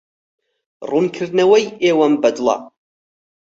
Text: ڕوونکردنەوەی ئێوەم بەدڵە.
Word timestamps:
ڕوونکردنەوەی 0.89 1.65
ئێوەم 1.83 2.13
بەدڵە. 2.21 2.55